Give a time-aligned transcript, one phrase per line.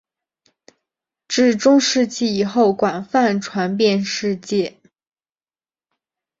[1.27, 4.79] 至中世纪以后广泛传遍世界。